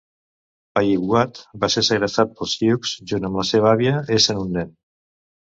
[0.77, 4.75] Payipwat va ser segrestat pels sioux junt amb la seva àvia essent un nen.